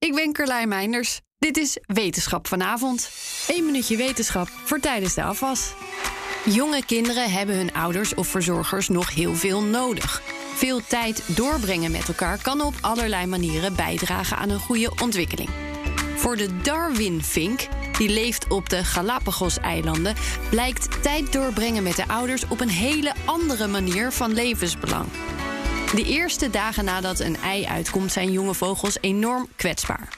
Ik 0.00 0.14
ben 0.14 0.32
Carlijn 0.32 0.68
Meinders. 0.68 1.20
Dit 1.38 1.56
is 1.56 1.78
Wetenschap 1.86 2.46
vanavond. 2.46 3.10
Eén 3.48 3.64
minuutje 3.64 3.96
wetenschap 3.96 4.48
voor 4.48 4.80
tijdens 4.80 5.14
de 5.14 5.22
afwas. 5.22 5.72
Jonge 6.44 6.84
kinderen 6.84 7.30
hebben 7.30 7.56
hun 7.56 7.72
ouders 7.72 8.14
of 8.14 8.26
verzorgers 8.26 8.88
nog 8.88 9.14
heel 9.14 9.34
veel 9.34 9.62
nodig. 9.62 10.22
Veel 10.54 10.80
tijd 10.86 11.36
doorbrengen 11.36 11.90
met 11.90 12.08
elkaar 12.08 12.42
kan 12.42 12.60
op 12.60 12.74
allerlei 12.80 13.26
manieren 13.26 13.76
bijdragen 13.76 14.36
aan 14.36 14.50
een 14.50 14.58
goede 14.58 14.92
ontwikkeling. 15.02 15.48
Voor 16.16 16.36
de 16.36 16.60
Darwin-vink, 16.60 17.68
die 17.98 18.08
leeft 18.08 18.48
op 18.48 18.68
de 18.68 18.84
Galapagos-eilanden, 18.84 20.14
blijkt 20.50 21.02
tijd 21.02 21.32
doorbrengen 21.32 21.82
met 21.82 21.96
de 21.96 22.08
ouders 22.08 22.48
op 22.48 22.60
een 22.60 22.68
hele 22.68 23.14
andere 23.24 23.66
manier 23.66 24.12
van 24.12 24.32
levensbelang. 24.32 25.06
De 25.94 26.04
eerste 26.04 26.50
dagen 26.50 26.84
nadat 26.84 27.20
een 27.20 27.36
ei 27.36 27.66
uitkomt 27.66 28.12
zijn 28.12 28.32
jonge 28.32 28.54
vogels 28.54 28.96
enorm 29.00 29.48
kwetsbaar. 29.56 30.08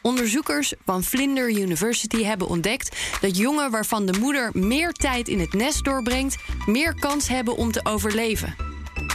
Onderzoekers 0.00 0.74
van 0.84 1.02
Flinders 1.02 1.56
University 1.56 2.22
hebben 2.22 2.48
ontdekt 2.48 2.96
dat 3.20 3.36
jongen 3.36 3.70
waarvan 3.70 4.06
de 4.06 4.18
moeder 4.18 4.50
meer 4.52 4.92
tijd 4.92 5.28
in 5.28 5.40
het 5.40 5.52
nest 5.52 5.84
doorbrengt, 5.84 6.36
meer 6.66 6.94
kans 6.94 7.28
hebben 7.28 7.56
om 7.56 7.72
te 7.72 7.84
overleven. 7.84 8.54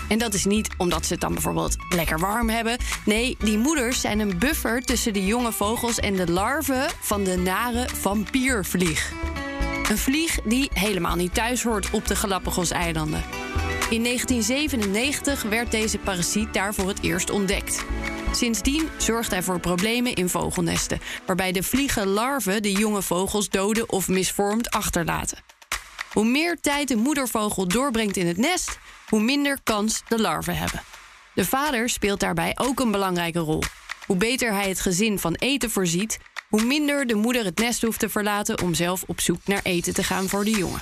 En 0.09 0.17
dat 0.17 0.33
is 0.33 0.45
niet 0.45 0.69
omdat 0.77 1.05
ze 1.05 1.13
het 1.13 1.21
dan 1.21 1.33
bijvoorbeeld 1.33 1.75
lekker 1.89 2.19
warm 2.19 2.49
hebben. 2.49 2.77
Nee, 3.05 3.37
die 3.39 3.57
moeders 3.57 4.01
zijn 4.01 4.19
een 4.19 4.37
buffer 4.37 4.81
tussen 4.81 5.13
de 5.13 5.25
jonge 5.25 5.51
vogels 5.51 5.99
en 5.99 6.15
de 6.15 6.31
larven 6.31 6.89
van 6.99 7.23
de 7.23 7.37
nare 7.37 7.87
vampiervlieg. 7.93 9.11
Een 9.89 9.97
vlieg 9.97 10.39
die 10.43 10.69
helemaal 10.73 11.15
niet 11.15 11.33
thuis 11.33 11.63
hoort 11.63 11.89
op 11.89 12.07
de 12.07 12.15
Galapagos-eilanden. 12.15 13.36
In 13.89 14.03
1997 14.03 15.43
werd 15.43 15.71
deze 15.71 15.97
parasiet 15.97 16.53
daar 16.53 16.73
voor 16.73 16.87
het 16.87 17.03
eerst 17.03 17.29
ontdekt. 17.29 17.85
Sindsdien 18.31 18.89
zorgt 18.97 19.31
hij 19.31 19.43
voor 19.43 19.59
problemen 19.59 20.13
in 20.13 20.29
vogelnesten, 20.29 21.01
waarbij 21.25 21.51
de 21.51 21.63
vliegenlarven 21.63 22.61
de 22.61 22.71
jonge 22.71 23.01
vogels 23.01 23.49
doden 23.49 23.89
of 23.91 24.07
misvormd 24.07 24.69
achterlaten. 24.69 25.43
Hoe 26.13 26.25
meer 26.25 26.57
tijd 26.61 26.87
de 26.87 26.95
moedervogel 26.95 27.67
doorbrengt 27.67 28.17
in 28.17 28.27
het 28.27 28.37
nest, 28.37 28.79
hoe 29.09 29.21
minder 29.21 29.59
kans 29.63 30.01
de 30.07 30.19
larven 30.21 30.57
hebben. 30.57 30.81
De 31.33 31.45
vader 31.45 31.89
speelt 31.89 32.19
daarbij 32.19 32.57
ook 32.57 32.79
een 32.79 32.91
belangrijke 32.91 33.39
rol. 33.39 33.63
Hoe 34.05 34.17
beter 34.17 34.53
hij 34.53 34.69
het 34.69 34.79
gezin 34.79 35.19
van 35.19 35.33
eten 35.33 35.69
voorziet, 35.71 36.17
hoe 36.49 36.63
minder 36.63 37.07
de 37.07 37.15
moeder 37.15 37.45
het 37.45 37.57
nest 37.57 37.81
hoeft 37.81 37.99
te 37.99 38.09
verlaten 38.09 38.61
om 38.61 38.73
zelf 38.73 39.03
op 39.07 39.21
zoek 39.21 39.39
naar 39.45 39.61
eten 39.63 39.93
te 39.93 40.03
gaan 40.03 40.27
voor 40.27 40.43
de 40.43 40.51
jongen. 40.57 40.81